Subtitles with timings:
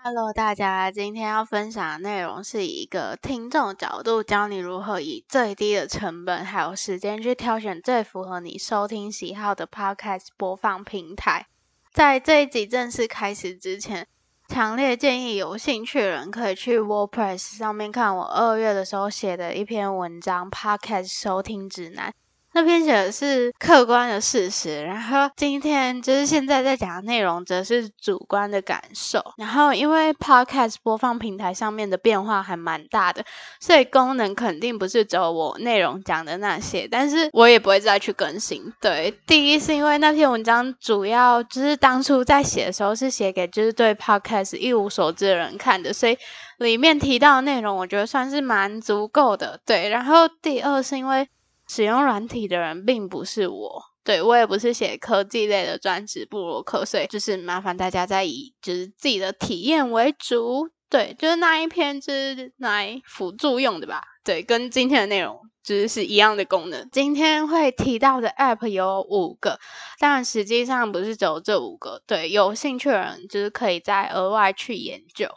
[0.00, 11.46] Hello，大家，今天要分享的内容是以一个听众角度教你如何以最低的成本还有时间去挑选最符合你收听喜好的 Podcast 播放平台。
[11.92, 14.06] 在这一集正式开始之前，
[14.48, 22.10] 强烈建议有兴趣的人可以去 WordPress 上面看我二月的时候写的一篇文章《Podcast 收听指南》。
[22.58, 29.22] 那篇写的是客观的事实，然后今天就是现在在讲的内容则是主观的感受。
[29.36, 33.24] 然后因为 Podcast 播放平台上面的变化还蛮大的，
[33.60, 38.72] 所以功能肯定不是只有我内容讲的那些，但是我也不会再去更新。
[38.80, 46.18] 对，第一是因为那篇文章主要就是当初在写的时候是写给就是对 Podcast 一无所知的人看的，所以
[46.58, 49.60] 里面提到的内容我觉得算是蛮足够的。
[49.64, 51.28] 对，然后第二是因为。
[51.68, 66.88] 使用软体的人并不是我，对，我也不是写科技类的专职部落客，所以就是麻烦大家再以就是自己的体验为主，对，就是那一篇就是来辅助用的吧，对，跟今天的内容就是是一样的功能。
[66.90, 69.60] 今天会提到的 App 有五个，
[69.98, 75.28] 但实际上不是只有这五个，对，有兴趣的人就是可以再额外去研究。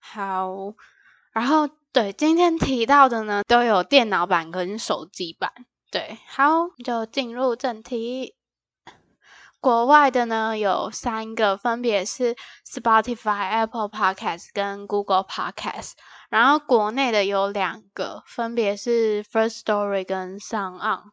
[0.00, 0.48] 好，
[1.34, 5.52] 然后对，今天提到的呢，都有电脑版跟手机版。
[5.94, 8.34] 对，好，就进入正题。
[9.60, 12.34] 国外的呢有三个，分别是
[12.68, 15.92] Spotify、Apple Podcast 跟 Google Podcast。
[16.30, 21.12] 然后国内的有两个，分别是 First Story 跟 SoundOn。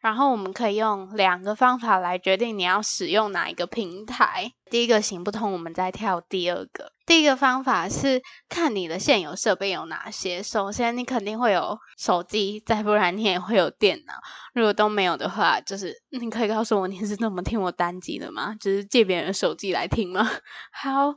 [0.00, 4.50] 然后我们可以用两个方法来决定你要使用哪一个平台。
[4.70, 6.92] 第一个行不通，我们再跳第二个。
[7.04, 10.42] 第一个方法是看你的现有设备有哪些。
[10.42, 14.14] 首先，你肯定会有手机，再不然你也会有电脑。
[14.54, 18.54] 如果都没有的话，就是你可以告诉我你是怎么听我单机的吗？
[18.58, 20.26] 就是借别人手机来听吗？
[20.72, 21.14] 好，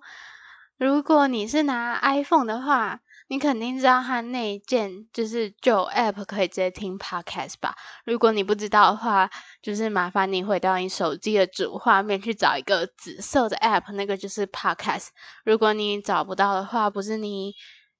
[0.78, 3.00] 如果你是拿 iPhone 的话。
[3.28, 7.74] 你肯定知道它内建就是就 App 可以直接听 Podcast 吧？
[8.06, 9.30] 如果你不知道的话，
[9.61, 15.08] 就是麻烦你回到你手机的主画面去找一个紫色的 App，那个就是 Podcast。
[15.45, 17.54] 如果你找不到的话，不是你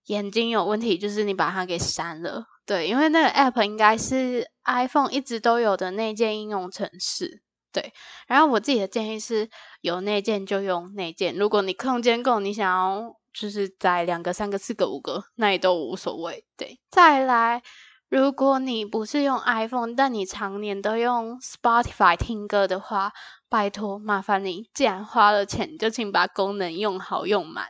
[0.08, 2.46] 眼睛有问题，就是你把它给删了。
[2.66, 7.42] 对，因为那个 App 应该是 iPhone 一直都有的内建应用程式。
[7.72, 7.92] 对，
[8.28, 9.50] 然后我自己的建议是
[9.82, 11.36] 有内建就用内建。
[11.36, 13.16] 如果你空间够，你想要。
[13.34, 16.46] 就是在两个、三个、四个、五个，那也都无所谓。
[16.56, 17.64] 对，再来，
[18.08, 23.12] 如果你不是用 iPhone，但你常年都用 Spotify 听歌的话，
[23.50, 27.70] 拜托，麻烦你，既然花了钱，就请把功能用好用满。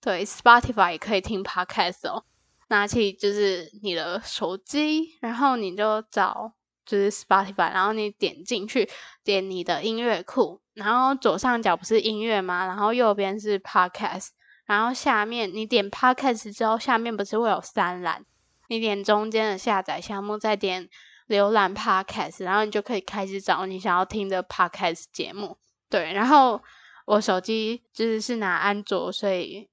[0.00, 2.24] 对，Spotify 也可以听 Podcast 哦。
[2.68, 6.52] 拿起就是你的手机，然后你就找
[6.84, 8.90] 就是 Spotify，然后你点进去，
[9.22, 12.66] 点你的音乐库，然后左上角不是音乐吗？
[12.66, 14.30] 然后右边是 Podcast。
[14.66, 18.24] 然后下面你点 Podcast 之后，下面不是会有三栏？
[18.68, 20.88] 你点中间的下载项目，再点
[21.28, 25.58] 浏览 Podcast，然后你就可以开始找你想要听的 Podcast 节目。
[25.88, 26.62] 对，然后
[27.06, 29.68] 我手机就是是拿安卓，所以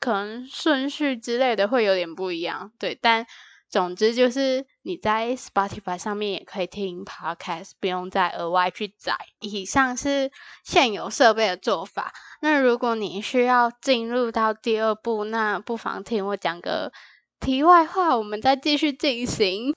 [0.00, 2.72] 可能顺序之类的会有点不一样。
[2.78, 3.26] 对，但。
[3.72, 9.16] 总之就是你在 Spotify 上面也可以听 Podcast，不用再额外去载。
[9.40, 10.30] 以上是
[10.64, 12.12] 现有设备的做法。
[12.40, 16.92] 那如果你需要进入到第二步，那不妨听我讲个
[17.38, 19.74] 题外话，我们再继续进行。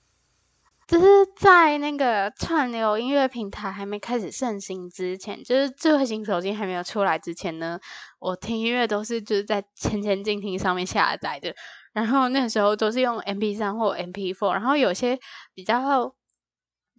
[0.86, 7.80] 就是在那个串流音乐平台还没开始盛行之前，就是智慧型手机还没有出来之前呢，
[8.20, 11.54] 我听音乐都是就是在千千静听上面下载的。
[11.92, 15.18] 然后那时候都是用 MP3 或 MP4，然后有些
[15.54, 16.14] 比较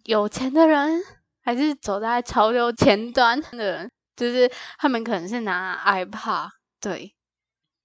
[0.04, 1.00] 有钱的人，
[1.42, 6.48] 还是走在潮流前端的人，就是他们可能是拿 iPad，
[6.80, 7.14] 对，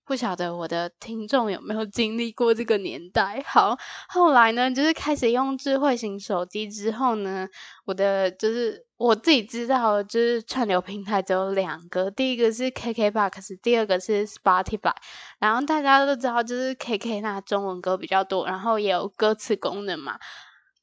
[0.05, 3.43] 不晓得我的听众有没有经历过这个年代。
[3.45, 3.77] 好，
[4.09, 7.47] 后来呢，就是开始用智慧型手机之后呢，
[7.85, 8.85] 我的就是。
[8.95, 14.93] 我自己知道就是串流平台只有两个，第一个是 KKBOX，第二个是 Spotify。
[15.39, 20.17] 然后大家都知道，就是 KK 那中文歌比较多，然后也有歌词功能嘛。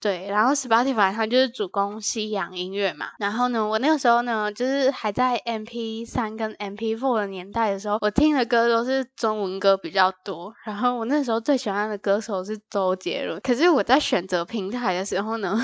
[0.00, 3.10] 对，然后 Spotify 它就是主攻西洋音乐嘛。
[3.18, 10.54] 然后呢，我那个时候呢，就是还在 MP3 跟 MP4 的年代的时候，我听的歌都是中文歌比较多。
[10.64, 13.38] 然后我那时候最喜欢的歌手是周杰伦。
[13.42, 15.54] 可是我在选择平台的时候呢，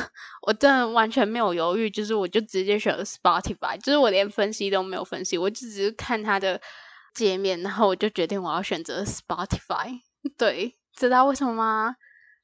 [0.42, 6.60] 我真的完全没有犹豫，就是我就直接选了 Spotify，就是我连分析都没有分析，我就只是看它的
[7.14, 10.00] 界面，然后我就决定我要选择 Spotify。
[10.36, 11.96] 对，知道为什么吗？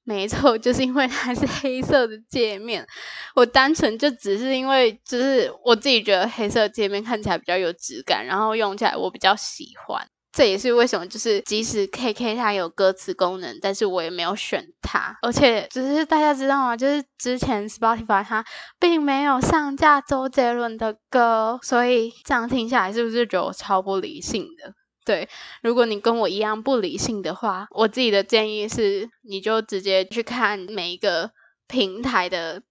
[0.05, 2.87] 没错， 就是因为它是黑色的界面，
[3.35, 10.05] 我单纯就只是因为，就是我自己觉得黑色界面看起来比较有质感，然后用起来我比较喜欢。
[10.33, 15.15] 这也是为什么，就是即使 KK 它有歌词功能，但是我也没有选它。
[15.21, 16.75] 而且，只是大家知道吗？
[16.75, 18.43] 就是之前 Spotify 它
[18.81, 24.73] 并没有上架周杰伦的歌，所以这样听下来，是不是觉得我超不理性的？
[25.05, 25.29] 对，
[25.63, 31.33] 如果你跟我一样不理性的话，我自己的建议是，你就直接去看每一个
[31.67, 32.63] 平台的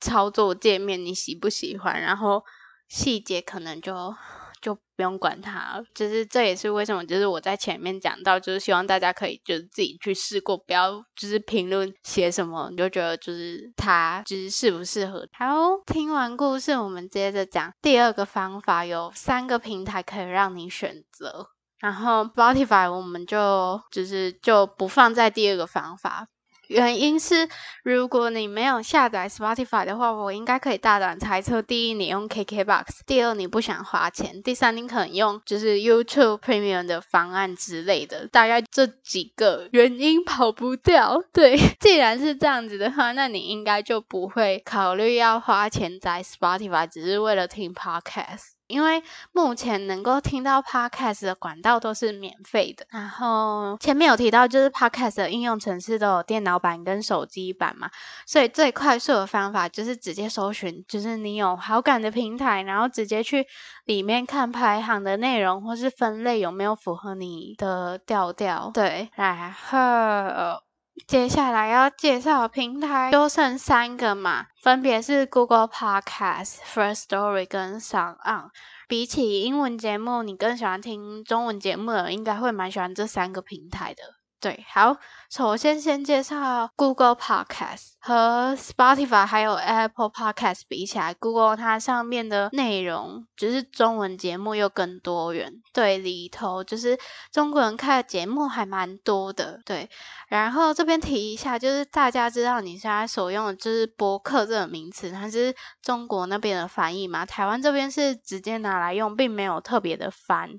[0.00, 2.44] 操作界面，你喜不喜欢，然后
[2.88, 4.14] 细节可能就。
[4.62, 15.28] 就不用管它了，就是这也是为什么，就是我在前面讲到，就是希望大家可以就是自己去试过，不要就是评论写什么，你就觉得就是它就是适不适合。
[15.34, 15.46] 好，
[15.86, 26.26] 听完故事，我们接着讲第二个方法，有三个平台可以让你选择，然后 Spotify 我们就就是就不放在第二个方法。
[26.68, 27.48] 原因是，
[27.84, 38.26] 如果你没有下载 Spotify 的话，我应该可以大胆猜测：第一，你用 KKBOX；第二，你不想花钱；第三，你可能用就是 YouTube Premium 的方案之类的。
[38.26, 41.22] 大概这几个原因跑不掉。
[41.32, 48.55] 对， 既然是这样子的话，那你应该就不会考虑要花钱在 Spotify，只是为了听 Podcast。
[48.66, 49.02] 因为
[49.32, 57.90] 目前能够听到 Podcast 的管道都是免费的，然后前面有提到，就是 Podcast 的应用程式都有电脑版跟手机版嘛，
[58.26, 63.46] 所以最快速的方法就是直接搜寻，就是你有好感的平台，然后直接去
[63.84, 68.70] 里面看排行的内容或是分类有没有符合你的调调。
[68.74, 70.65] 对，然后。
[71.06, 78.48] 接下来要介绍的平台就剩三个嘛，分别是 Google Podcast、First Story 跟 SoundOn。
[78.88, 84.02] 比起英文节目，你更喜欢听中文节目的，应该会蛮喜欢这三个平台的。
[84.46, 84.96] 对，好，
[85.28, 95.52] 首先先介绍 Google Podcast 和 Spotify 还有 Apple Podcast 比起来，Google 它上面的内容就是中文节目又更多元。
[95.72, 96.96] 对，里头就是
[97.32, 99.60] 中国人看的节目还蛮多的。
[99.66, 99.90] 对，
[100.28, 105.52] 然后这边提一下，就是大家知道你现在所用的就是播客这个名词，它是
[105.82, 107.26] 中国那边的翻译嘛？
[107.26, 110.50] 台湾这边是直接拿来用，并没有特别的翻。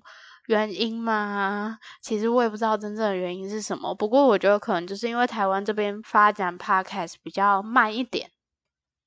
[0.47, 1.77] 原因吗？
[2.01, 3.93] 其实我也不知道真正的原因是什么。
[3.95, 8.29] 不过我觉得可能就是因为台湾这边发展 Podcast 比较慢一点。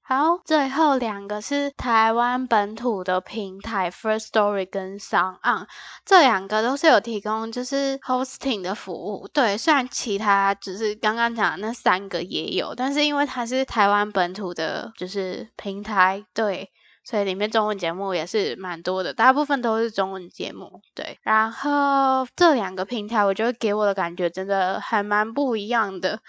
[0.03, 5.67] 好，最后两个是台湾本土的平台 First Story 跟 SoundOn，
[6.05, 9.29] 这两个都是有提供就是 hosting 的服务。
[9.29, 16.69] 对，虽然其他只是刚刚讲的那三个也有，但是因为它是台湾本土的，就是平台，对。
[17.02, 20.81] 所以里面中文节目也是蛮多的，大部分都是中文节目。
[20.94, 26.20] 对，然后这两个平台，我觉得给我的感觉真的还蛮不一样的。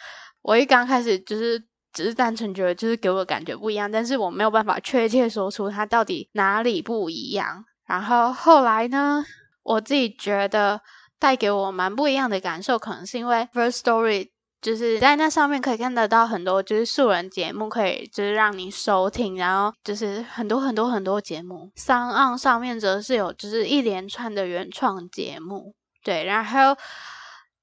[0.41, 1.63] 我一刚开始就是
[1.93, 7.65] 只是单纯觉得就是给我的感觉不一样，但是我没有办法确切说出它到底哪里不一样。
[7.85, 9.23] 然后后来呢，
[9.63, 10.81] 我自己觉得
[11.19, 14.29] 带给我蛮不一样的感受，可能是因为 Firstory。
[14.61, 21.71] 就是在那上面可以看得到很多就是素人节目，可以就是让你收听，然后就是很多很多很多节目。
[21.75, 25.73] SoundOn 上面则是有就是一连串的原创节目，
[26.03, 26.77] 对，然后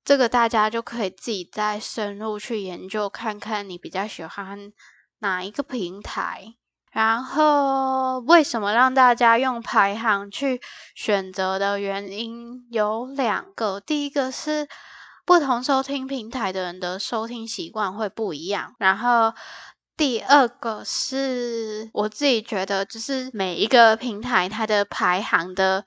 [0.05, 4.73] 这个大家就可以自己再深入去研究，看看你比较喜欢
[5.21, 6.55] 哪一个平台。
[6.91, 10.61] 然后为什么让大家用排行去
[10.97, 14.67] 选择的原因有两个，第一个是。
[15.29, 19.35] 不同收听平台的人的收听习惯会不一样，然后
[19.95, 25.85] 第二个是我自己觉得，就是每一个平台它的排行的。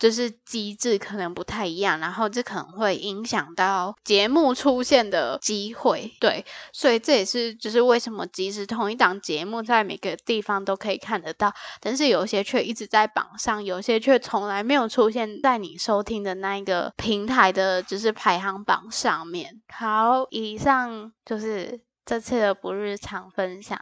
[0.00, 6.42] 就是机制可能不太一样，然后这可能会影响到节目出现的机会，对，
[6.72, 19.60] 所以这也是就是为什么即使同一档节目在每个地方都可以看得到，但是有些却一直在榜上，有些却从来没有出现在你收听的那一个平台的，就是排行榜上面。
[19.68, 23.78] 好，以上就是这次的不日常分享，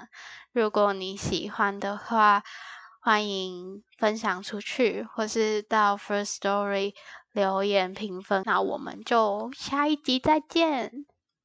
[0.53, 2.43] 如果你喜欢的话。
[3.09, 6.93] 欢迎分享出去，或是到 First Story
[7.33, 8.43] 留言评分。
[8.45, 11.07] 那我们就下一集再见。